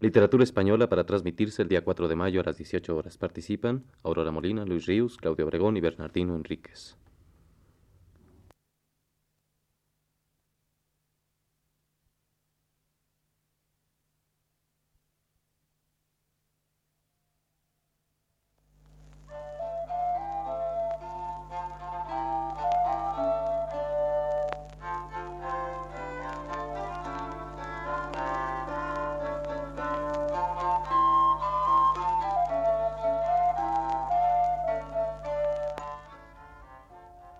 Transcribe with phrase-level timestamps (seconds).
[0.00, 3.18] Literatura española para transmitirse el día 4 de mayo a las 18 horas.
[3.18, 6.96] Participan Aurora Molina, Luis Ríos, Claudio Obregón y Bernardino Enríquez.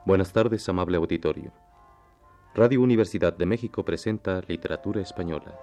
[0.09, 1.53] Buenas tardes, amable auditorio.
[2.55, 5.55] Radio Universidad de México presenta Literatura Española,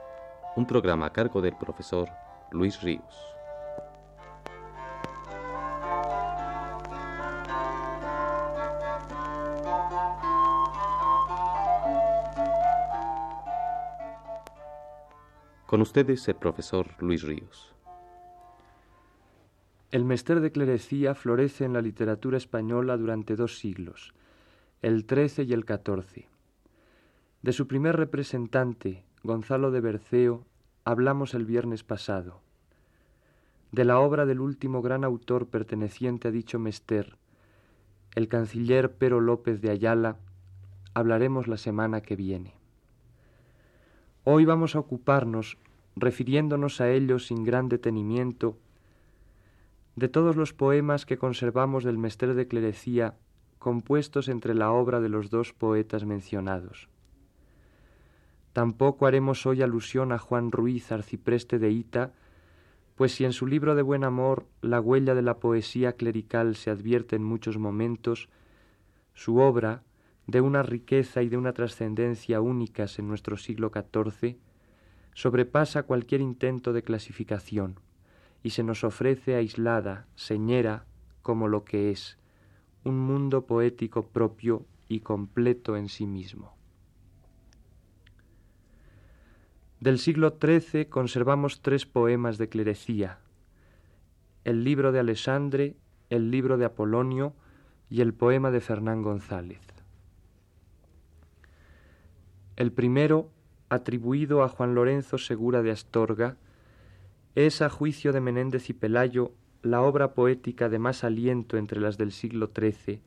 [0.56, 2.10] un programa a cargo del profesor
[2.52, 3.02] Luis Ríos.
[15.66, 17.74] Con ustedes el profesor Luis Ríos.
[19.90, 24.14] El mester de clerecía florece en la literatura española durante dos siglos
[24.82, 26.28] el XIII y el XIV.
[27.42, 30.46] De su primer representante, Gonzalo de Berceo,
[30.84, 32.42] hablamos el viernes pasado.
[33.72, 37.18] De la obra del último gran autor perteneciente a dicho mester,
[38.16, 40.18] el canciller Pero López de Ayala,
[40.94, 42.54] hablaremos la semana que viene.
[44.24, 45.58] Hoy vamos a ocuparnos,
[45.96, 48.58] refiriéndonos a ellos sin gran detenimiento,
[49.96, 53.16] de todos los poemas que conservamos del mester de clerecía
[53.60, 56.90] compuestos entre la obra de los dos poetas mencionados.
[58.54, 62.14] Tampoco haremos hoy alusión a Juan Ruiz, arcipreste de Ita,
[62.96, 66.72] pues si en su libro de buen amor la huella de la poesía clerical se
[66.72, 68.30] advierte en muchos momentos,
[69.14, 69.84] su obra,
[70.28, 74.38] de una riqueza y de una trascendencia únicas en nuestro siglo XIV,
[75.14, 77.80] sobrepasa cualquier intento de clasificación
[78.42, 80.86] y se nos ofrece aislada, señera,
[81.22, 82.18] como lo que es,
[82.86, 86.56] un mundo poético propio y completo en sí mismo.
[89.80, 93.20] Del siglo XIII conservamos tres poemas de clerecía,
[94.46, 95.76] el libro de Alexandre,
[96.10, 97.34] el libro de Apolonio
[97.90, 99.62] y el poema de Fernán González.
[102.56, 103.32] El primero,
[103.70, 106.38] atribuido a Juan Lorenzo Segura de Astorga,
[107.34, 109.34] es a juicio de Menéndez y Pelayo
[109.66, 113.02] la obra poética de más aliento entre las del siglo XIII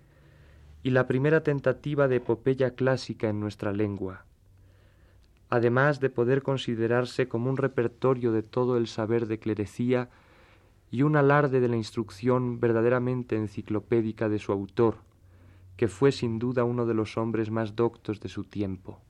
[0.83, 4.25] y la primera tentativa de epopeya clásica en nuestra lengua,
[5.51, 10.11] además de poder considerarse como un repertorio de todo el saber de clerecía
[10.91, 14.97] y un alarde de la instrucción verdaderamente enciclopédica de su autor,
[15.77, 19.01] que fue sin duda uno de los hombres más doctos de su tiempo.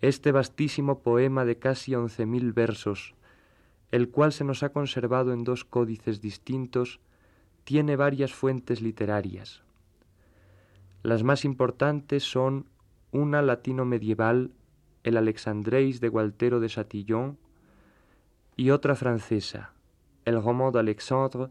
[0.00, 3.14] Este vastísimo poema de casi once mil versos,
[3.94, 6.98] el cual se nos ha conservado en dos códices distintos,
[7.62, 9.62] tiene varias fuentes literarias.
[11.04, 12.66] Las más importantes son
[13.12, 14.50] una latino medieval,
[15.04, 17.38] el Alexandreis de Gualtero de Chatillon,
[18.56, 19.74] y otra francesa,
[20.24, 21.50] el Roman d'Alexandre,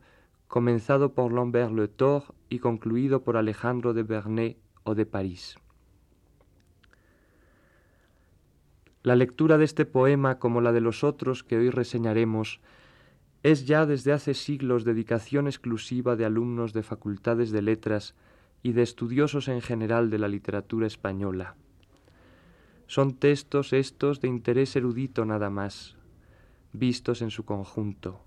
[0.50, 5.56] comenzado por Lambert Le Thor y concluido por Alejandro de Bernay o de París.
[9.04, 12.62] La lectura de este poema, como la de los otros que hoy reseñaremos,
[13.44, 18.16] es ya desde hace siglos dedicación exclusiva de alumnos de facultades de letras
[18.62, 21.58] y de estudiosos en general de la literatura española.
[22.88, 25.98] Son textos estos de interés erudito nada más,
[26.72, 28.22] vistos en su conjunto.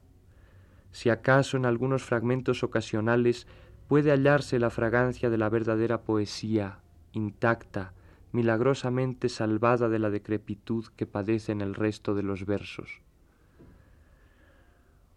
[0.92, 3.46] Si acaso en algunos fragmentos ocasionales
[3.88, 6.80] puede hallarse la fragancia de la verdadera poesía,
[7.12, 7.94] intacta,
[8.36, 13.00] milagrosamente salvada de la decrepitud que padecen el resto de los versos.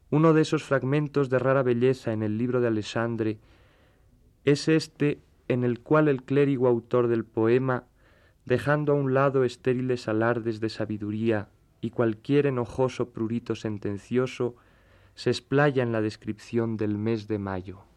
[0.10, 3.38] Uno de esos fragmentos de rara belleza en el libro de Alexandre
[4.46, 5.20] es este
[5.50, 7.84] en el cual el clérigo autor del poema,
[8.46, 11.50] dejando a un lado estériles alardes de sabiduría
[11.82, 14.56] y cualquier enojoso prurito sentencioso,
[15.16, 17.89] se explaya en la descripción del mes de mayo.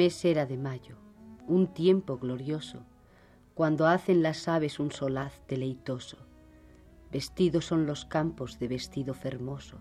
[0.00, 0.96] Mes era de mayo,
[1.46, 2.86] un tiempo glorioso,
[3.52, 6.16] cuando hacen las aves un solaz deleitoso.
[7.12, 9.76] Vestidos son los campos de vestido fermoso,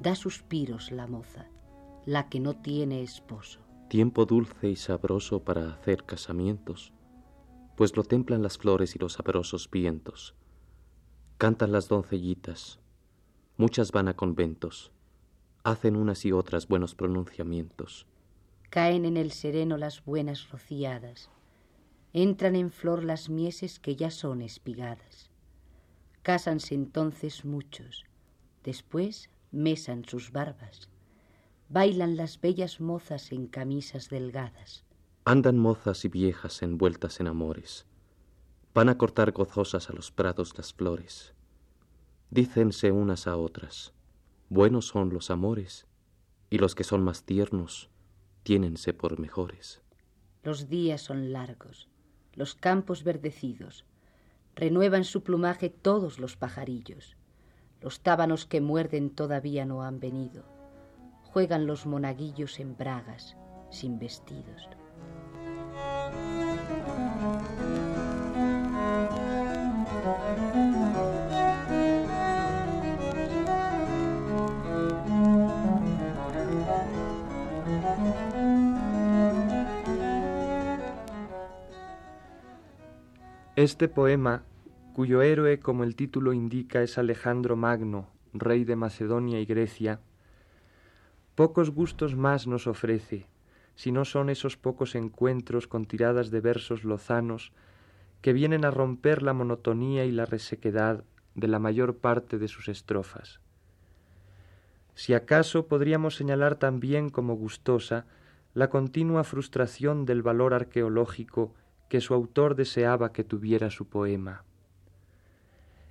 [0.00, 1.46] da suspiros la moza,
[2.06, 3.60] la que no tiene esposo.
[3.88, 6.92] Tiempo dulce y sabroso para hacer casamientos,
[7.76, 10.34] pues lo templan las flores y los sabrosos vientos.
[11.38, 12.80] Cantan las doncellitas,
[13.58, 14.90] Muchas van a conventos,
[15.62, 18.08] hacen unas y otras buenos pronunciamientos.
[18.70, 21.30] Caen en el sereno las buenas rociadas,
[22.12, 25.30] entran en flor las mieses que ya son espigadas.
[26.22, 28.04] Cásanse entonces muchos,
[28.64, 30.88] después mesan sus barbas,
[31.68, 34.84] bailan las bellas mozas en camisas delgadas.
[35.24, 37.86] Andan mozas y viejas envueltas en amores,
[38.74, 41.32] van a cortar gozosas a los prados las flores.
[42.30, 43.92] Dícense unas a otras,
[44.48, 45.86] buenos son los amores,
[46.50, 47.88] y los que son más tiernos,
[48.46, 49.82] tiénense por mejores.
[50.44, 51.88] Los días son largos,
[52.32, 53.84] los campos verdecidos,
[54.54, 57.16] renuevan su plumaje todos los pajarillos.
[57.80, 60.44] Los tábanos que muerden todavía no han venido.
[61.24, 63.36] Juegan los monaguillos en bragas,
[63.70, 64.68] sin vestidos.
[83.56, 84.42] Este poema,
[84.92, 89.98] cuyo héroe, como el título indica, es Alejandro Magno, rey de Macedonia y Grecia,
[91.36, 93.24] pocos gustos más nos ofrece,
[93.74, 97.54] si no son esos pocos encuentros con tiradas de versos lozanos
[98.20, 101.04] que vienen a romper la monotonía y la resequedad
[101.34, 103.40] de la mayor parte de sus estrofas.
[104.94, 108.04] Si acaso podríamos señalar también como gustosa
[108.52, 111.54] la continua frustración del valor arqueológico
[111.88, 114.42] que su autor deseaba que tuviera su poema.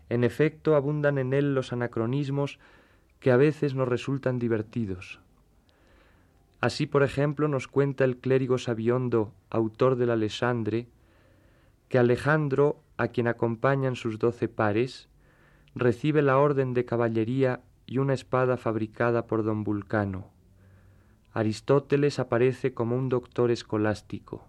[0.10, 2.60] En efecto, abundan en él los anacronismos
[3.20, 5.20] que a veces nos resultan divertidos.
[6.62, 10.88] Así, por ejemplo, nos cuenta el clérigo Sabiondo, autor del Alessandre,
[11.90, 15.08] que Alejandro, a quien acompañan sus doce pares,
[15.76, 20.30] recibe la orden de caballería y una espada fabricada por don Vulcano.
[21.34, 24.48] Aristóteles aparece como un doctor escolástico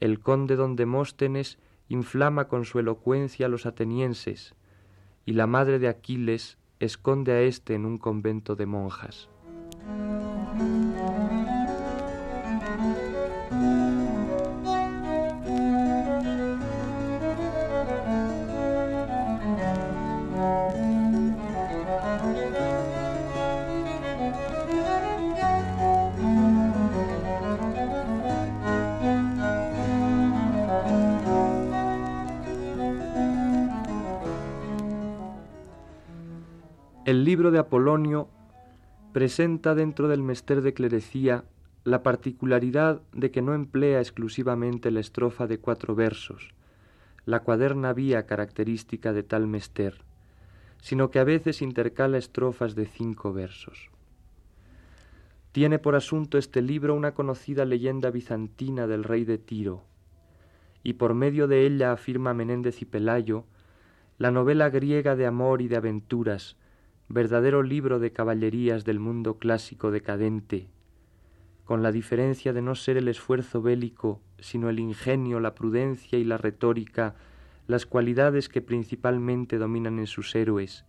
[0.00, 1.58] el conde don Demóstenes
[1.88, 4.54] inflama con su elocuencia a los atenienses,
[5.26, 9.28] y la madre de Aquiles esconde a éste en un convento de monjas.
[37.10, 38.28] El libro de Apolonio
[39.12, 41.42] presenta dentro del mester de clerecía
[41.82, 46.54] la particularidad de que no emplea exclusivamente la estrofa de cuatro versos,
[47.24, 50.04] la cuaderna vía característica de tal mester,
[50.80, 53.90] sino que a veces intercala estrofas de cinco versos.
[55.50, 59.82] Tiene por asunto este libro una conocida leyenda bizantina del rey de Tiro,
[60.84, 63.46] y por medio de ella afirma Menéndez y Pelayo
[64.16, 66.56] la novela griega de amor y de aventuras
[67.10, 70.68] verdadero libro de caballerías del mundo clásico decadente,
[71.64, 76.24] con la diferencia de no ser el esfuerzo bélico, sino el ingenio, la prudencia y
[76.24, 77.16] la retórica,
[77.66, 80.84] las cualidades que principalmente dominan en sus héroes,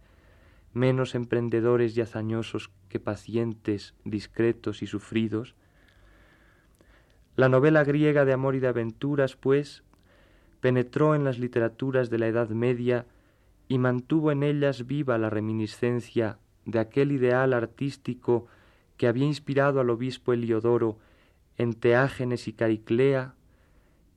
[0.75, 5.55] menos emprendedores y hazañosos que pacientes, discretos y sufridos.
[7.35, 9.81] La novela griega de amor y de aventuras, pues,
[10.59, 13.07] penetró en las literaturas de la Edad Media
[13.71, 18.47] y mantuvo en ellas viva la reminiscencia de aquel ideal artístico
[18.97, 20.97] que había inspirado al obispo Heliodoro
[21.55, 23.33] en Teágenes y Cariclea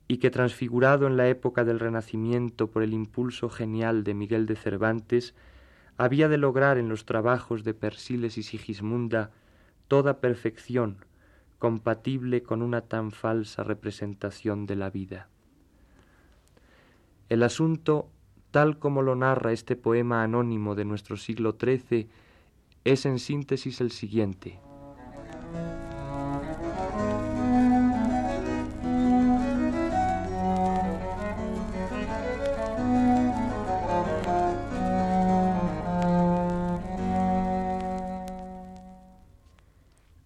[0.09, 4.57] y que transfigurado en la época del Renacimiento por el impulso genial de Miguel de
[4.57, 5.37] Cervantes,
[5.97, 9.31] había de lograr en los trabajos de Persiles y Sigismunda
[9.87, 11.05] toda perfección
[11.61, 15.29] compatible con una tan falsa representación de la vida.
[17.29, 18.11] El asunto
[18.55, 22.09] tal como lo narra este poema anónimo de nuestro siglo XIII,
[22.85, 24.61] es en síntesis el siguiente.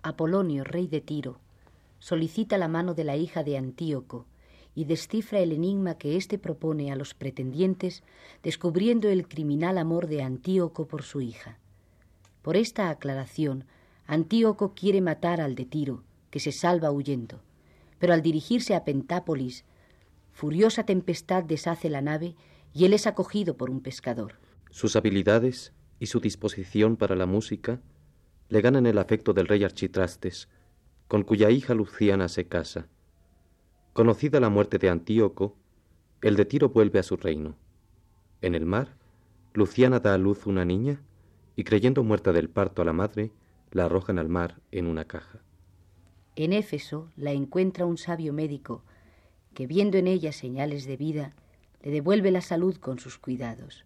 [0.02, 1.40] Apolonio, rey de Tiro,
[1.98, 4.26] solicita la mano de la hija de Antíoco,
[4.78, 8.04] y descifra el enigma que éste propone a los pretendientes,
[8.44, 11.58] descubriendo el criminal amor de Antíoco por su hija.
[12.42, 13.64] Por esta aclaración,
[14.06, 17.40] Antíoco quiere matar al de Tiro, que se salva huyendo,
[17.98, 19.64] pero al dirigirse a Pentápolis,
[20.30, 22.36] furiosa tempestad deshace la nave
[22.72, 24.34] y él es acogido por un pescador.
[24.70, 27.80] Sus habilidades y su disposición para la música
[28.48, 30.48] le ganan el afecto del rey Architrastes,
[31.08, 32.86] con cuya hija Luciana se casa.
[33.98, 35.56] Conocida la muerte de Antíoco,
[36.22, 37.56] el de Tiro vuelve a su reino.
[38.42, 38.94] En el mar,
[39.54, 41.02] Luciana da a luz una niña
[41.56, 43.32] y creyendo muerta del parto a la madre,
[43.72, 45.40] la arrojan al mar en una caja.
[46.36, 48.84] En Éfeso la encuentra un sabio médico
[49.52, 51.34] que, viendo en ella señales de vida,
[51.82, 53.84] le devuelve la salud con sus cuidados.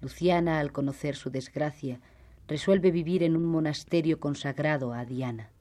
[0.00, 2.00] Luciana, al conocer su desgracia,
[2.48, 5.52] resuelve vivir en un monasterio consagrado a Diana.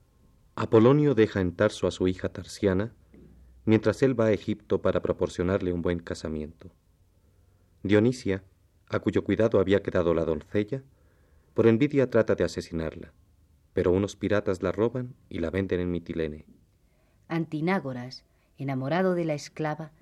[0.55, 2.95] Apolonio deja en Tarso a su hija Tarsiana,
[3.71, 6.69] mientras él va a Egipto para proporcionarle un buen casamiento.
[7.83, 8.43] Dionisia,
[8.89, 10.83] a cuyo cuidado había quedado la doncella,
[11.53, 13.13] por envidia trata de asesinarla,
[13.71, 16.45] pero unos piratas la roban y la venden en Mitilene.
[17.29, 18.25] Antinágoras,
[18.57, 19.93] enamorado de la esclava,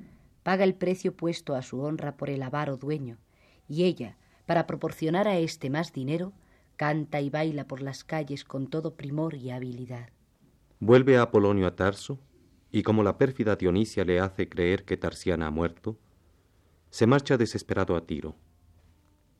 [0.41, 3.19] paga el precio puesto a su honra por el avaro dueño,
[3.67, 6.33] y ella, para proporcionar a éste más dinero,
[6.75, 10.09] canta y baila por las calles con todo primor y habilidad.
[10.79, 12.17] Vuelve a Apolonio a Tarso,
[12.71, 15.97] y como la pérfida Dionisia le hace creer que Tarsiana ha muerto,
[16.89, 18.35] se marcha desesperado a Tiro.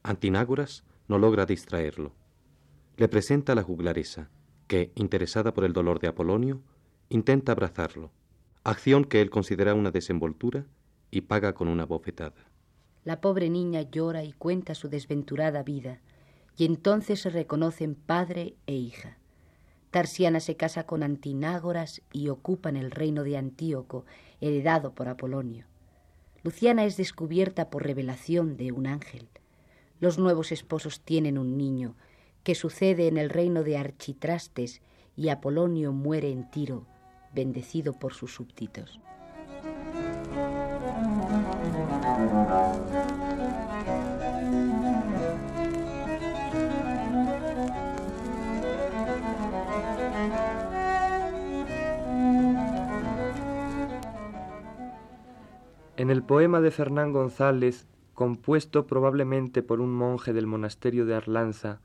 [0.04, 2.14] Antinágoras no logra distraerlo.
[2.98, 4.30] Le presenta a la juglaresa,
[4.68, 6.62] que, interesada por el dolor de Apolonio,
[7.10, 8.12] intenta abrazarlo,
[8.64, 10.66] acción que él considera una desenvoltura
[11.12, 12.46] y paga con una bofetada.
[13.04, 16.02] La pobre niña llora y cuenta su desventurada vida,
[16.56, 19.18] y entonces se reconocen padre e hija.
[19.92, 24.06] Tarsiana se casa con Antinágoras y ocupan el reino de Antíoco,
[24.40, 25.66] heredado por Apolonio.
[26.44, 29.28] Luciana es descubierta por revelación de un ángel.
[30.00, 31.96] Los nuevos esposos tienen un niño,
[32.44, 34.82] que sucede en el reino de Architrastes,
[35.18, 36.86] y Apolonio muere en Tiro,
[37.34, 39.00] bendecido por sus súbditos.
[56.30, 61.82] Poema de Fernán González, compuesto probablemente por un monje del monasterio de Arlanza,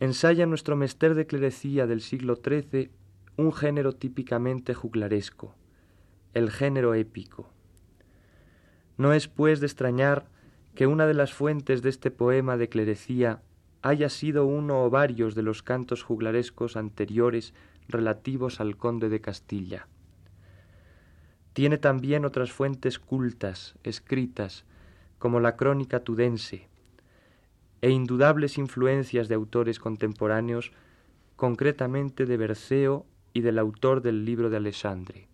[0.00, 2.90] ensaya nuestro mester de clerecía del siglo XIII
[3.36, 5.54] un género típicamente juglaresco,
[6.34, 7.48] el género épico.
[8.96, 10.26] No es, pues, de extrañar
[10.74, 13.40] que una de las fuentes de este poema de clerecía
[13.82, 17.54] haya sido uno o varios de los cantos juglarescos anteriores
[17.86, 19.86] relativos al conde de Castilla.
[21.58, 24.64] Tiene también otras fuentes cultas, escritas,
[25.18, 26.68] como la crónica tudense,
[27.80, 30.70] e indudables influencias de autores contemporáneos,
[31.34, 35.26] concretamente de Berceo y del autor del libro de Alexandre.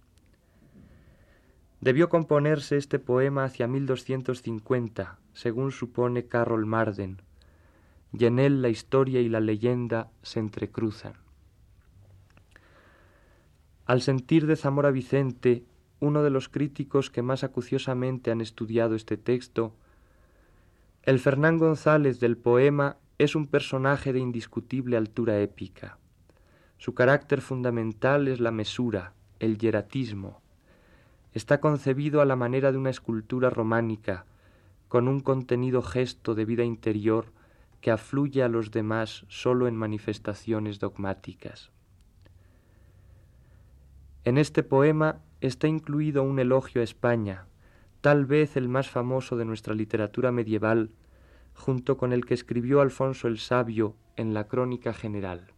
[1.83, 7.21] Debió componerse este poema hacia 1250, según supone Carol Marden,
[8.15, 11.13] y en él la historia y la leyenda se entrecruzan.
[13.85, 15.67] Al sentir de Zamora Vicente
[16.05, 19.75] uno de los críticos que más acuciosamente han estudiado este texto,
[21.03, 25.99] el Fernán González del poema es un personaje de indiscutible altura épica.
[26.79, 30.43] Su carácter fundamental es la mesura, el hieratismo.
[31.33, 34.27] Está concebido a la manera de una escultura románica,
[34.89, 37.33] con un contenido gesto de vida interior
[37.81, 41.71] que afluye a los demás sólo en manifestaciones dogmáticas.
[44.25, 47.47] En este poema está incluido un elogio a España,
[48.01, 50.91] tal vez el más famoso de nuestra literatura medieval,
[51.55, 55.49] junto con el que escribió Alfonso el Sabio en la Crónica General.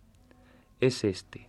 [0.80, 1.48] Es este.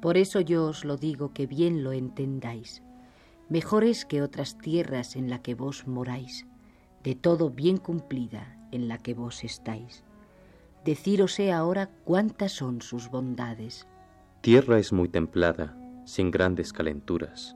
[0.00, 2.82] Por eso yo os lo digo que bien lo entendáis
[3.52, 6.46] mejores que otras tierras en la que vos moráis,
[7.04, 10.04] de todo bien cumplida en la que vos estáis.
[10.86, 13.86] Decírose ahora cuántas son sus bondades.
[14.40, 17.54] Tierra es muy templada, sin grandes calenturas.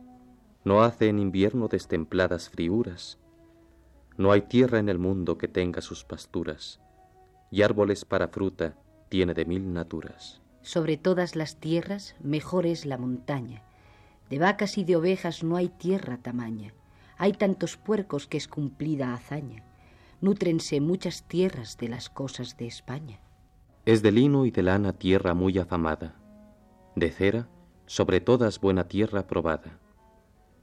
[0.64, 3.18] No hace en invierno destempladas friuras.
[4.18, 6.78] No hay tierra en el mundo que tenga sus pasturas,
[7.50, 8.76] y árboles para fruta
[9.08, 10.42] tiene de mil naturas.
[10.60, 13.62] Sobre todas las tierras mejor es la montaña,
[14.30, 16.74] de vacas y de ovejas no hay tierra tamaña.
[17.18, 19.64] Hay tantos puercos que es cumplida hazaña.
[20.20, 23.20] Nútrense muchas tierras de las cosas de España.
[23.84, 26.16] Es de lino y de lana tierra muy afamada.
[26.94, 27.48] De cera,
[27.86, 29.78] sobre todas buena tierra probada.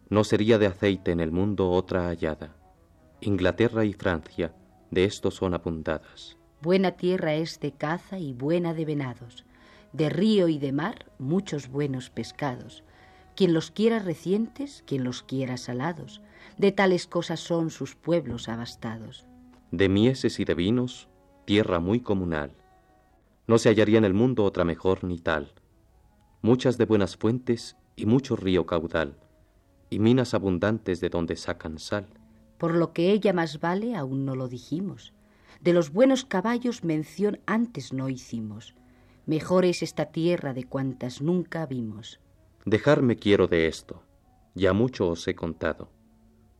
[0.10, 2.56] No sería de aceite en el mundo otra hallada.
[3.22, 4.54] Inglaterra y Francia
[4.94, 6.38] de esto son apuntadas.
[6.62, 9.44] Buena tierra es de caza y buena de venados,
[9.92, 12.84] de río y de mar muchos buenos pescados.
[13.36, 16.22] Quien los quiera recientes, quien los quiera salados,
[16.58, 19.26] de tales cosas son sus pueblos abastados.
[19.72, 21.10] De mieses y de vinos,
[21.46, 22.52] tierra muy comunal.
[23.48, 25.52] No se hallaría en el mundo otra mejor ni tal.
[26.42, 29.18] Muchas de buenas fuentes y mucho río caudal,
[29.90, 32.08] y minas abundantes de donde sacan sal.
[32.58, 35.14] Por lo que ella más vale, aún no lo dijimos.
[35.62, 38.76] De los buenos caballos mención antes no hicimos.
[39.26, 42.20] Mejor es esta tierra de cuantas nunca vimos.
[42.66, 44.04] Dejarme quiero de esto.
[44.56, 45.90] Ya mucho os he contado.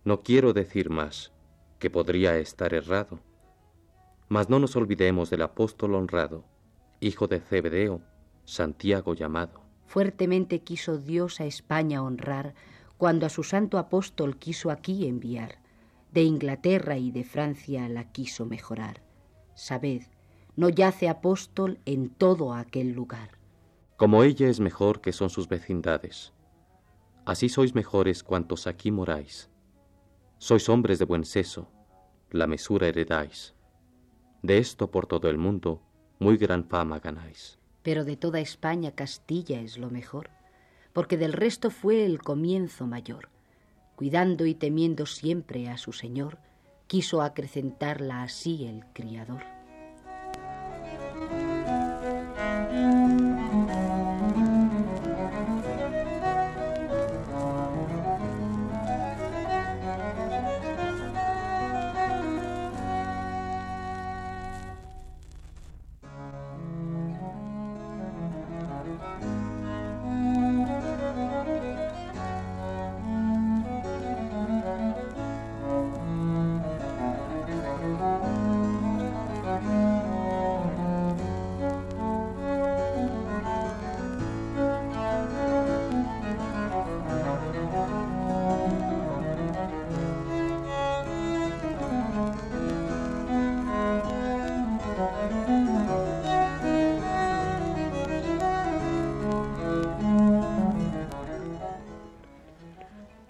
[0.04, 1.32] No quiero decir más,
[1.80, 3.20] que podría estar errado.
[4.28, 6.44] Mas no nos olvidemos del apóstol honrado,
[7.00, 8.02] hijo de Zebedeo,
[8.44, 9.62] Santiago llamado.
[9.86, 12.54] Fuertemente quiso Dios a España honrar
[12.98, 15.60] cuando a su santo apóstol quiso aquí enviar.
[16.12, 19.02] De Inglaterra y de Francia la quiso mejorar.
[19.56, 20.02] Sabed,
[20.58, 23.43] no yace apóstol en todo aquel lugar.
[24.04, 26.34] Como ella es mejor que son sus vecindades,
[27.24, 29.50] así sois mejores cuantos aquí moráis.
[30.40, 31.72] Sois hombres de buen seso,
[32.30, 33.56] la mesura heredáis.
[34.42, 35.82] De esto por todo el mundo
[36.20, 37.58] muy gran fama ganáis.
[37.82, 40.32] Pero de toda España Castilla es lo mejor,
[40.92, 43.30] porque del resto fue el comienzo mayor.
[43.96, 46.40] Cuidando y temiendo siempre a su Señor,
[46.88, 49.53] quiso acrecentarla así el Criador.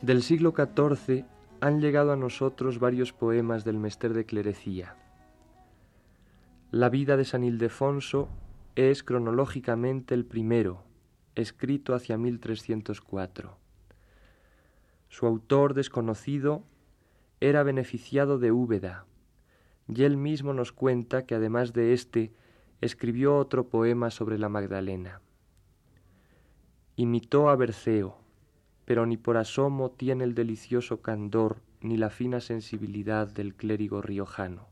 [0.04, 1.24] Del siglo XIV
[1.62, 4.98] han llegado a nosotros varios poemas del Mester de Clerecía.
[6.72, 8.28] La vida de San Ildefonso
[8.76, 10.84] es cronológicamente el primero,
[11.36, 13.58] escrito hacia 1304.
[15.08, 16.66] Su autor desconocido
[17.40, 19.06] era beneficiado de Úbeda,
[19.88, 22.34] y él mismo nos cuenta que además de éste
[22.82, 25.22] escribió otro poema sobre la Magdalena.
[26.98, 28.23] Imitó a Berceo,
[28.86, 34.68] pero ni por asomo tiene el delicioso candor ni la fina sensibilidad del clérigo riojano.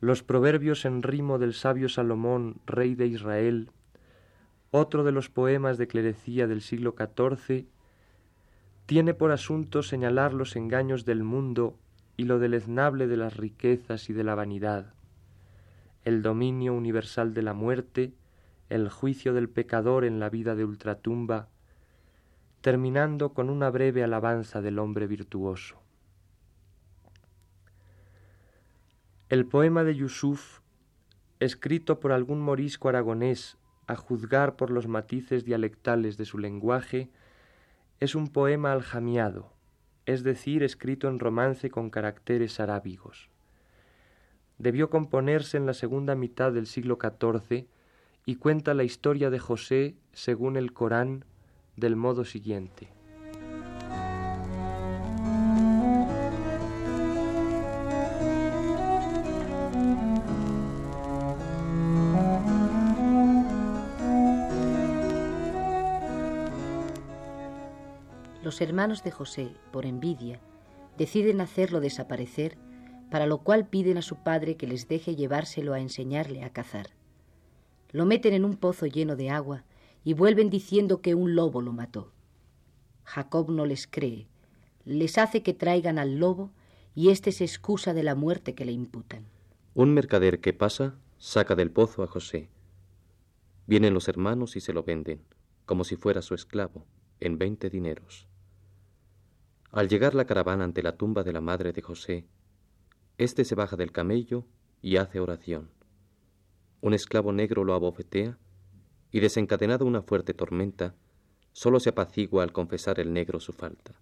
[0.00, 3.70] Los proverbios en rimo del sabio Salomón, rey de Israel,
[4.72, 7.66] otro de los poemas de clerecía del siglo XIV,
[8.86, 11.78] tiene por asunto señalar los engaños del mundo
[12.16, 14.92] y lo deleznable de las riquezas y de la vanidad,
[16.04, 18.12] el dominio universal de la muerte,
[18.72, 21.50] el juicio del pecador en la vida de ultratumba,
[22.62, 25.82] terminando con una breve alabanza del hombre virtuoso.
[29.28, 30.60] El poema de Yusuf,
[31.38, 33.58] escrito por algún morisco aragonés
[33.88, 37.10] a juzgar por los matices dialectales de su lenguaje,
[38.00, 39.52] es un poema aljamiado,
[40.06, 43.28] es decir, escrito en romance con caracteres arábigos.
[44.56, 47.66] Debió componerse en la segunda mitad del siglo XIV
[48.24, 51.24] y cuenta la historia de José según el Corán
[51.76, 52.88] del modo siguiente.
[68.42, 70.40] Los hermanos de José, por envidia,
[70.98, 72.58] deciden hacerlo desaparecer,
[73.10, 76.90] para lo cual piden a su padre que les deje llevárselo a enseñarle a cazar.
[77.92, 79.64] Lo meten en un pozo lleno de agua
[80.02, 82.10] y vuelven diciendo que un lobo lo mató.
[83.04, 84.26] Jacob no les cree,
[84.84, 86.50] les hace que traigan al lobo
[86.94, 89.26] y éste se excusa de la muerte que le imputan.
[89.74, 92.48] Un mercader que pasa saca del pozo a José.
[93.66, 95.20] Vienen los hermanos y se lo venden,
[95.66, 96.86] como si fuera su esclavo,
[97.20, 98.26] en veinte dineros.
[99.70, 102.26] Al llegar la caravana ante la tumba de la madre de José,
[103.18, 104.44] éste se baja del camello
[104.80, 105.68] y hace oración
[106.82, 108.38] un esclavo negro lo abofetea,
[109.10, 110.94] y desencadenada una fuerte tormenta,
[111.52, 113.94] solo se apacigua al confesar el negro su falta.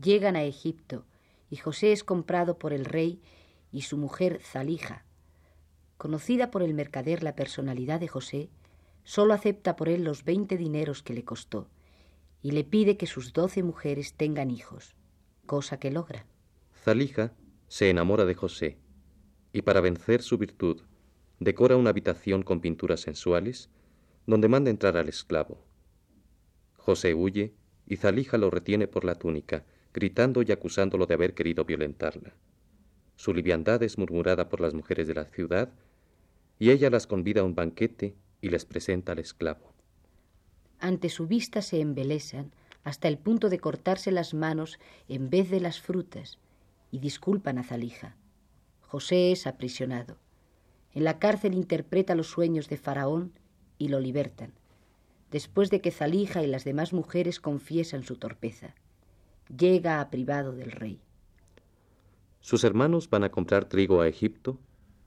[0.00, 1.06] Llegan a Egipto
[1.48, 3.22] y José es comprado por el rey
[3.72, 5.04] y su mujer Zalija.
[5.96, 8.50] Conocida por el mercader la personalidad de José,
[9.02, 11.68] solo acepta por él los veinte dineros que le costó
[12.42, 14.94] y le pide que sus doce mujeres tengan hijos,
[15.46, 16.26] cosa que logra.
[16.74, 17.32] Zalija
[17.68, 18.78] se enamora de José
[19.52, 20.82] y para vencer su virtud
[21.40, 23.70] decora una habitación con pinturas sensuales
[24.26, 25.58] donde manda entrar al esclavo.
[26.76, 27.54] José huye
[27.86, 32.34] y Zalija lo retiene por la túnica, gritando y acusándolo de haber querido violentarla.
[33.16, 35.70] Su liviandad es murmurada por las mujeres de la ciudad
[36.58, 39.72] y ella las convida a un banquete y les presenta al esclavo.
[40.78, 42.52] Ante su vista se embelesan
[42.84, 46.38] hasta el punto de cortarse las manos en vez de las frutas
[46.90, 48.16] y disculpan a Zalija.
[48.82, 50.16] José es aprisionado.
[50.92, 53.32] En la cárcel interpreta los sueños de Faraón
[53.78, 54.52] y lo libertan,
[55.30, 58.74] después de que Zalija y las demás mujeres confiesan su torpeza.
[59.56, 61.00] Llega a privado del rey.
[62.40, 64.58] Sus hermanos van a comprar trigo a Egipto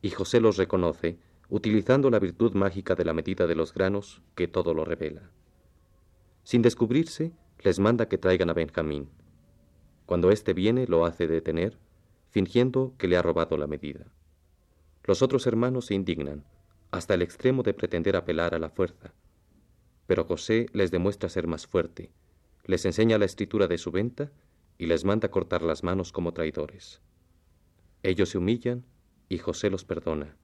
[0.02, 1.17] y José los reconoce,
[1.50, 5.30] utilizando la virtud mágica de la medida de los granos que todo lo revela.
[6.43, 9.10] Sin descubrirse, les manda que traigan a Benjamín.
[10.06, 11.78] Cuando éste viene, lo hace detener,
[12.30, 14.06] fingiendo que le ha robado la medida.
[15.04, 16.46] Los otros hermanos se indignan,
[16.92, 19.13] hasta el extremo de pretender apelar a la fuerza.
[20.08, 22.12] Pero José les demuestra ser más fuerte,
[22.66, 24.32] les enseña la escritura de su venta
[24.78, 27.02] y les manda cortar las manos como traidores.
[28.02, 28.86] Ellos se humillan
[29.30, 30.38] y José los perdona,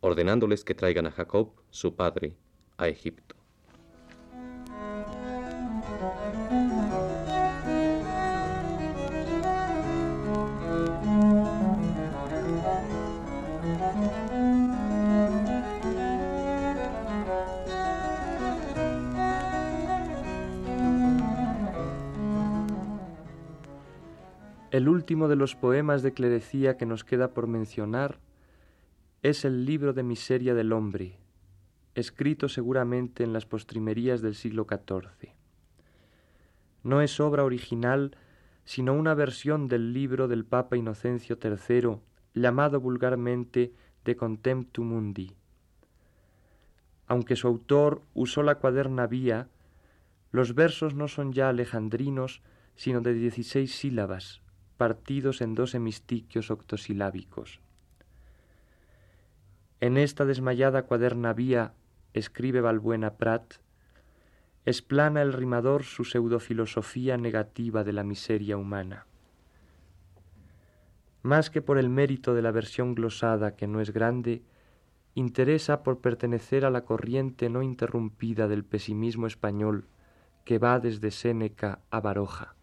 [0.00, 2.36] ordenándoles que traigan a Jacob, su padre,
[2.76, 3.36] a Egipto.
[24.74, 28.18] El último de los poemas de clerecía que nos queda por mencionar
[29.22, 31.20] es el libro de miseria del hombre,
[31.94, 35.30] escrito seguramente en las postrimerías del siglo XIV.
[36.82, 38.16] No es obra original,
[38.64, 41.98] sino una versión del libro del Papa Inocencio III,
[42.34, 43.72] llamado vulgarmente
[44.04, 45.36] De Contemptu Mundi.
[47.06, 49.46] Aunque su autor usó la cuaderna vía,
[50.32, 52.42] los versos no son ya alejandrinos,
[52.74, 54.42] sino de dieciséis sílabas,
[54.76, 57.60] partidos en dos hemistiquios octosilábicos.
[59.80, 61.74] En esta desmayada cuaderna vía,
[62.12, 63.54] escribe Balbuena Prat,
[64.64, 69.06] explana el rimador su pseudofilosofía negativa de la miseria humana.
[71.22, 74.42] Más que por el mérito de la versión glosada, que no es grande,
[75.14, 79.86] interesa por pertenecer a la corriente no interrumpida del pesimismo español
[80.44, 82.54] que va desde Séneca a Baroja.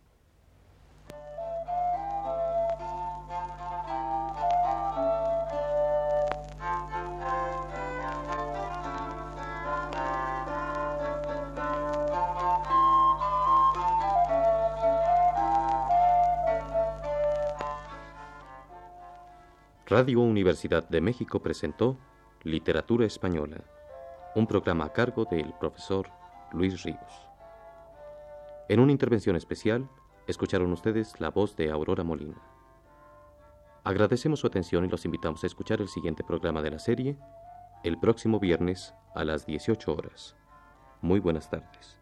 [19.91, 21.97] Radio Universidad de México presentó
[22.43, 23.65] Literatura Española,
[24.35, 26.07] un programa a cargo del profesor
[26.53, 27.27] Luis Ríos.
[28.69, 29.89] En una intervención especial,
[30.27, 32.41] escucharon ustedes la voz de Aurora Molina.
[33.83, 37.17] Agradecemos su atención y los invitamos a escuchar el siguiente programa de la serie
[37.83, 40.37] el próximo viernes a las 18 horas.
[41.01, 42.00] Muy buenas tardes.